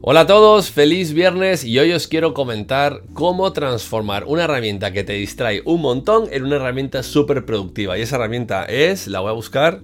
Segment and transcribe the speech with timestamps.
[0.00, 5.02] Hola a todos, feliz viernes y hoy os quiero comentar cómo transformar una herramienta que
[5.02, 7.98] te distrae un montón en una herramienta súper productiva.
[7.98, 9.80] Y esa herramienta es, la voy a buscar,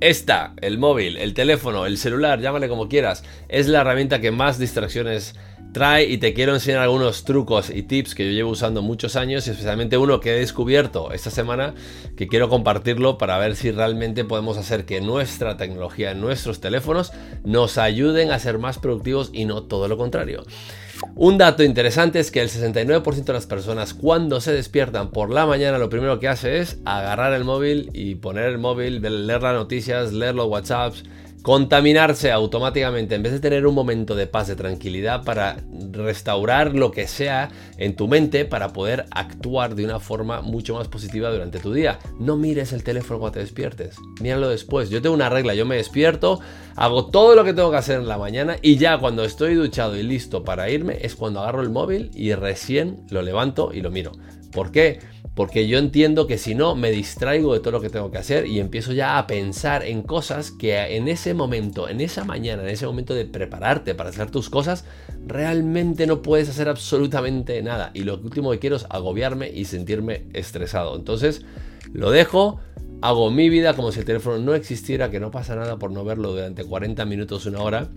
[0.00, 4.58] esta, el móvil, el teléfono, el celular, llámale como quieras, es la herramienta que más
[4.58, 5.34] distracciones
[5.74, 9.46] trae y te quiero enseñar algunos trucos y tips que yo llevo usando muchos años
[9.46, 11.74] y especialmente uno que he descubierto esta semana
[12.16, 17.12] que quiero compartirlo para ver si realmente podemos hacer que nuestra tecnología en nuestros teléfonos
[17.44, 20.44] nos ayuden a ser más productivos y no todo lo contrario.
[21.16, 25.44] Un dato interesante es que el 69% de las personas cuando se despiertan por la
[25.44, 29.54] mañana lo primero que hace es agarrar el móvil y poner el móvil, leer las
[29.54, 31.04] noticias, leer los WhatsApps,
[31.44, 35.58] contaminarse automáticamente en vez de tener un momento de paz, de tranquilidad para
[35.90, 40.88] restaurar lo que sea en tu mente para poder actuar de una forma mucho más
[40.88, 41.98] positiva durante tu día.
[42.18, 44.88] No mires el teléfono cuando te despiertes, míralo después.
[44.88, 46.40] Yo tengo una regla, yo me despierto,
[46.76, 49.98] hago todo lo que tengo que hacer en la mañana y ya cuando estoy duchado
[49.98, 53.90] y listo para irme es cuando agarro el móvil y recién lo levanto y lo
[53.90, 54.12] miro.
[54.54, 55.00] ¿Por qué?
[55.34, 58.46] Porque yo entiendo que si no me distraigo de todo lo que tengo que hacer
[58.46, 62.68] y empiezo ya a pensar en cosas que en ese momento, en esa mañana, en
[62.68, 64.84] ese momento de prepararte para hacer tus cosas,
[65.26, 67.90] realmente no puedes hacer absolutamente nada.
[67.94, 70.94] Y lo último que quiero es agobiarme y sentirme estresado.
[70.94, 71.42] Entonces,
[71.92, 72.60] lo dejo,
[73.00, 76.04] hago mi vida como si el teléfono no existiera, que no pasa nada por no
[76.04, 77.88] verlo durante 40 minutos, una hora.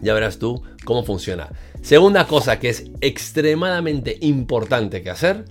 [0.00, 1.50] Ya verás tú cómo funciona.
[1.82, 5.44] Segunda cosa que es extremadamente importante que hacer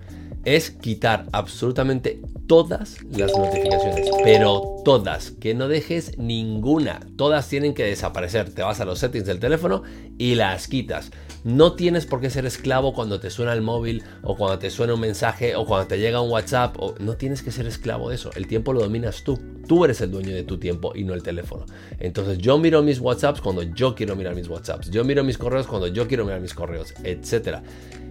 [0.46, 7.84] es quitar absolutamente todas las notificaciones, pero todas, que no dejes ninguna, todas tienen que
[7.84, 8.54] desaparecer.
[8.54, 9.84] Te vas a los settings del teléfono
[10.18, 11.12] y las quitas.
[11.44, 14.94] No tienes por qué ser esclavo cuando te suena el móvil o cuando te suena
[14.94, 16.78] un mensaje o cuando te llega un WhatsApp.
[17.00, 18.30] No tienes que ser esclavo de eso.
[18.36, 19.40] El tiempo lo dominas tú.
[19.68, 21.66] Tú eres el dueño de tu tiempo y no el teléfono.
[22.00, 24.90] Entonces yo miro mis WhatsApps cuando yo quiero mirar mis WhatsApps.
[24.90, 27.60] Yo miro mis correos cuando yo quiero mirar mis correos, etc.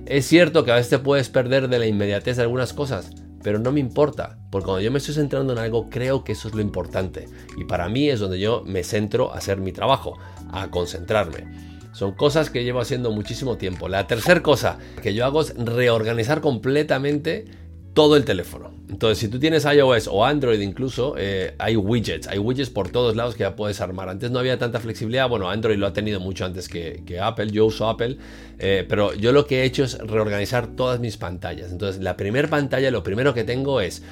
[0.06, 3.10] Es cierto que a veces te puedes perder de la inmediatez de algunas cosas,
[3.42, 6.48] pero no me importa, porque cuando yo me estoy centrando en algo, creo que eso
[6.48, 7.28] es lo importante.
[7.56, 10.18] Y para mí es donde yo me centro a hacer mi trabajo,
[10.52, 11.72] a concentrarme.
[11.92, 13.88] Son cosas que llevo haciendo muchísimo tiempo.
[13.88, 17.44] La tercera cosa que yo hago es reorganizar completamente
[17.92, 18.81] todo el teléfono.
[18.92, 23.16] Entonces, si tú tienes iOS o Android incluso, eh, hay widgets, hay widgets por todos
[23.16, 24.10] lados que ya puedes armar.
[24.10, 27.64] Antes no había tanta flexibilidad, bueno, Android lo ha tenido mucho antes que, Apple, yo
[27.64, 28.18] uso Apple,
[28.58, 31.72] eh, pero yo lo que he hecho es reorganizar todas mis pantallas.
[31.72, 34.02] Entonces, la primera pantalla, lo primero que tengo es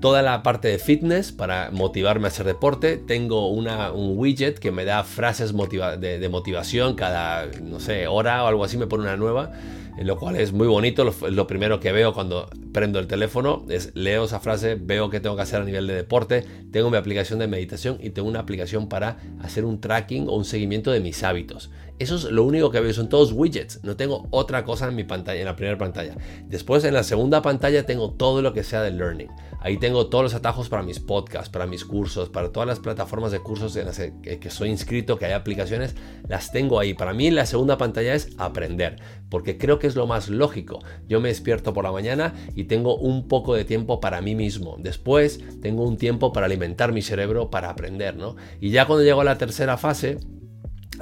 [0.00, 2.96] toda la parte de fitness para motivarme a hacer deporte.
[2.96, 8.46] Tengo una, un widget que me da frases de, motivación cada, no sé, hora o
[8.46, 9.52] algo así, me pone una nueva
[9.98, 11.04] lo cual es muy bonito.
[11.04, 15.34] Lo, lo, primero que veo cuando prendo el teléfono es leo frase, veo qué tengo
[15.34, 18.88] que hacer a nivel de deporte, tengo mi aplicación de meditación y tengo una aplicación
[18.88, 21.70] para hacer un tracking o un seguimiento de mis hábitos.
[22.00, 25.04] Eso es lo único que veo, son todos widgets, no tengo otra cosa en mi
[25.04, 26.16] pantalla, en la primera pantalla.
[26.46, 29.28] Después en la segunda pantalla tengo todo lo que sea de learning.
[29.60, 33.32] Ahí tengo todos los atajos para mis podcasts, para mis cursos, para todas las plataformas
[33.32, 35.94] de cursos en las que soy inscrito, que hay aplicaciones,
[36.26, 36.94] las tengo ahí.
[36.94, 38.96] Para mí la segunda pantalla es aprender,
[39.28, 40.78] porque creo que es lo más lógico.
[41.06, 44.76] Yo me despierto por la mañana y tengo un poco de tiempo para mí mismo.
[44.78, 48.36] Después tengo un tiempo para alimentar mi cerebro, para aprender, ¿no?
[48.58, 50.16] Y ya cuando llego a la tercera fase,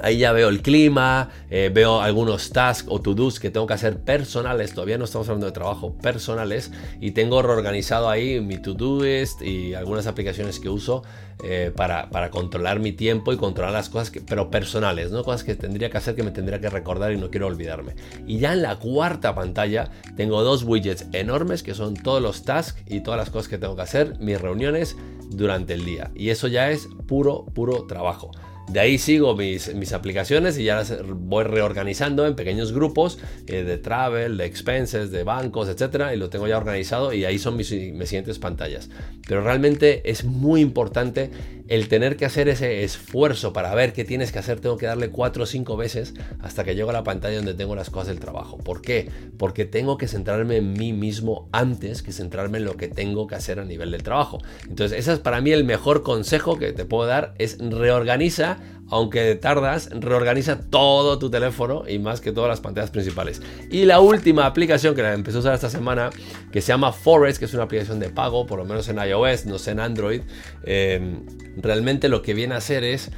[0.01, 3.99] Ahí ya veo el clima, eh, veo algunos tasks o to-dos que tengo que hacer
[3.99, 4.73] personales.
[4.73, 6.71] Todavía no estamos hablando de trabajo, personales.
[6.99, 11.03] Y tengo reorganizado ahí mi to-doist y algunas aplicaciones que uso
[11.43, 15.23] eh, para, para, controlar mi tiempo y controlar las cosas, pero personales, ¿no?
[15.23, 17.95] Cosas que tendría que hacer, que me tendría que recordar y no quiero olvidarme.
[18.27, 22.83] Y ya en la cuarta pantalla tengo dos widgets enormes que son todos los tasks
[22.87, 24.97] y todas las cosas que tengo que hacer, mis reuniones
[25.29, 26.11] durante el día.
[26.13, 28.31] Y eso ya es puro, puro trabajo.
[28.71, 33.63] De ahí sigo mis, mis, aplicaciones y ya las voy reorganizando en pequeños grupos eh,
[33.63, 37.57] de travel, de expenses, de bancos, etcétera, y lo tengo ya organizado y ahí son
[37.57, 38.89] mis, mis siguientes pantallas.
[39.27, 41.31] Pero realmente es muy importante
[41.69, 45.11] el tener que hacer ese esfuerzo para ver qué tienes que hacer, tengo que darle
[45.11, 48.19] cuatro o cinco veces hasta que llego a la pantalla donde tengo las cosas del
[48.19, 48.57] trabajo.
[48.57, 49.09] ¿Por qué?
[49.37, 53.35] Porque tengo que centrarme en mí mismo antes que centrarme en lo que tengo que
[53.35, 54.39] hacer a nivel del trabajo.
[54.67, 58.57] Entonces, ese es para mí el mejor consejo que te puedo dar, es reorganiza
[58.89, 63.41] aunque tardas, reorganiza todo tu teléfono y más que todas las pantallas principales.
[63.71, 66.09] Y la última aplicación que la empecé a usar esta semana,
[66.51, 69.45] que se llama Forest, que es una aplicación de pago, por lo menos en iOS,
[69.45, 70.21] no sé en Android,
[70.63, 71.17] eh,
[71.57, 73.11] realmente lo que viene a hacer es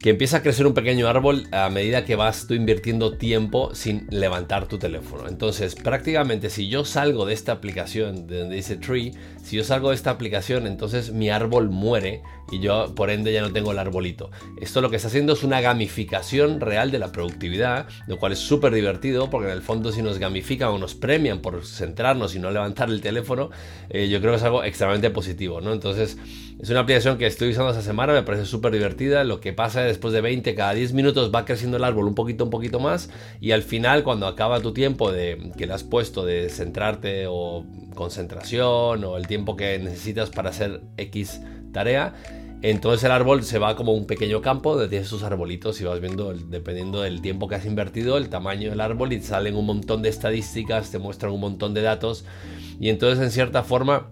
[0.00, 4.06] que empieza a crecer un pequeño árbol a medida que vas tú invirtiendo tiempo sin
[4.10, 5.28] levantar tu teléfono.
[5.28, 9.12] Entonces, prácticamente si yo salgo de esta aplicación de donde dice Tree,
[9.44, 13.42] si yo salgo de esta aplicación, entonces mi árbol muere y yo por ende ya
[13.42, 14.30] no tengo el arbolito.
[14.58, 18.38] Esto lo que está haciendo es una gamificación real de la productividad, lo cual es
[18.38, 22.38] súper divertido porque en el fondo si nos gamifican o nos premian por centrarnos y
[22.38, 23.50] no levantar el teléfono,
[23.90, 25.74] eh, yo creo que es algo extremadamente positivo, ¿no?
[25.74, 26.16] Entonces
[26.60, 29.88] es una aplicación que estoy usando esta semana, me parece súper divertida, lo que pasa
[29.88, 32.80] es después de 20, cada 10 minutos va creciendo el árbol un poquito, un poquito
[32.80, 33.10] más
[33.40, 37.64] y al final cuando acaba tu tiempo de que le has puesto de centrarte o
[37.94, 41.40] concentración o el tiempo que necesitas para hacer X
[41.72, 42.14] tarea,
[42.62, 45.98] entonces el árbol se va como un pequeño campo donde tienes sus arbolitos y vas
[46.00, 50.02] viendo, dependiendo del tiempo que has invertido, el tamaño del árbol y salen un montón
[50.02, 52.26] de estadísticas, te muestran un montón de datos.
[52.78, 54.10] Y entonces en cierta forma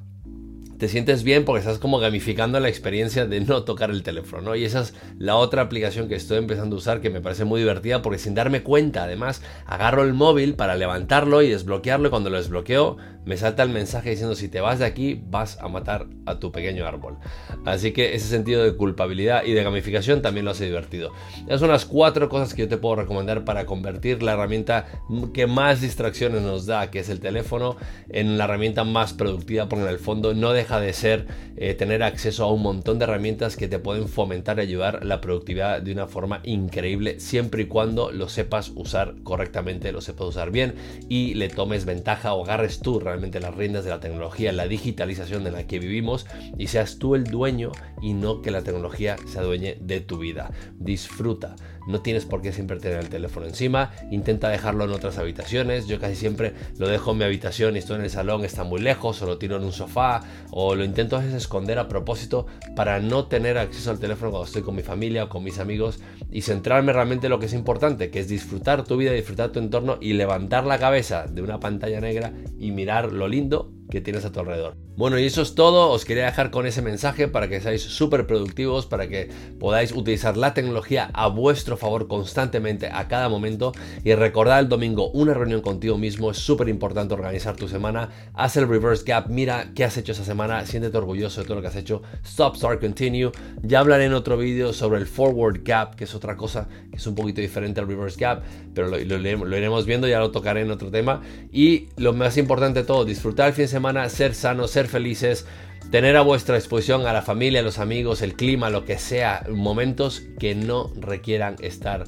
[0.79, 4.57] te sientes bien porque estás como gamificando la experiencia de no tocar el teléfono, ¿no?
[4.57, 7.61] Y esa es la otra aplicación que estoy empezando a usar que me parece muy
[7.61, 12.31] divertida porque sin darme cuenta, además, agarro el móvil para levantarlo y desbloquearlo y cuando
[12.31, 12.97] lo desbloqueo
[13.29, 16.51] me salta el mensaje diciendo si te vas de aquí vas a matar a tu
[16.51, 17.19] pequeño árbol.
[17.67, 21.13] Así que ese sentido de culpabilidad y de gamificación también lo hace divertido.
[21.47, 24.87] Esas son las cuatro cosas que yo te puedo recomendar para convertir la herramienta
[25.35, 27.77] que más distracciones nos da, que es el teléfono,
[28.09, 31.27] en la herramienta más productiva porque en el fondo no deja de ser
[31.59, 35.21] eh, tener acceso a un montón de herramientas que te pueden fomentar y ayudar la
[35.21, 40.51] productividad de una forma increíble siempre y cuando lo sepas usar correctamente, lo sepas usar
[40.51, 40.77] bien
[41.11, 45.47] y le tomes ventaja o agarres tú realmente las riendas de la tecnología, la digitalización
[45.47, 46.26] en la que vivimos
[46.56, 50.50] y seas tú el dueño y no que la tecnología se adueñe de tu vida.
[50.79, 51.56] Disfruta.
[51.88, 53.93] No tienes por qué siempre tener el teléfono encima.
[54.11, 55.87] Intenta dejarlo en otras habitaciones.
[55.87, 58.81] Yo casi siempre lo dejo en mi habitación y estoy en el salón, está muy
[58.81, 60.20] lejos, o lo tiro en un sofá,
[60.50, 62.46] o lo intento a veces esconder a propósito
[62.76, 66.00] para no tener acceso al teléfono cuando estoy con mi familia o con mis amigos
[66.31, 69.58] y centrarme realmente en lo que es importante, que es disfrutar tu vida, disfrutar tu
[69.58, 74.25] entorno y levantar la cabeza de una pantalla negra y mirar lo lindo que tienes
[74.25, 74.76] a tu alrededor.
[74.96, 75.90] Bueno, y eso es todo.
[75.90, 79.31] Os quería dejar con ese mensaje para que seáis súper productivos, para que
[79.61, 83.73] podáis utilizar la tecnología a vuestro favor constantemente a cada momento.
[84.02, 86.31] Y recordad el domingo una reunión contigo mismo.
[86.31, 88.11] Es súper importante organizar tu semana.
[88.35, 89.29] Haz el reverse gap.
[89.29, 90.67] Mira qué has hecho esa semana.
[90.67, 92.02] Siéntete orgulloso de todo lo que has hecho.
[92.25, 93.31] Stop, start, continue.
[93.62, 97.06] Ya hablaré en otro vídeo sobre el forward gap, que es otra cosa que es
[97.06, 98.43] un poquito diferente al reverse gap.
[98.75, 101.23] Pero lo, lo iremos viendo, ya lo tocaré en otro tema.
[101.52, 103.78] Y lo más importante de todo, disfrutar el fin de semana,
[104.09, 105.47] ser sano, ser felices,
[105.91, 109.45] tener a vuestra disposición a la familia, a los amigos, el clima, lo que sea,
[109.51, 112.05] momentos que no requieran estar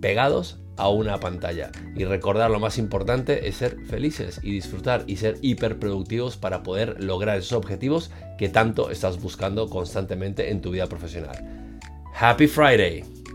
[0.00, 1.70] pegados a una pantalla.
[1.94, 7.02] Y recordar lo más importante es ser felices y disfrutar y ser hiperproductivos para poder
[7.02, 11.80] lograr esos objetivos que tanto estás buscando constantemente en tu vida profesional.
[12.18, 13.25] Happy Friday.